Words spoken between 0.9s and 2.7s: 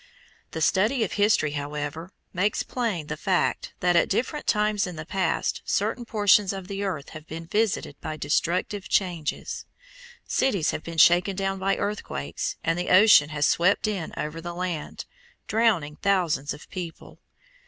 of history, however, makes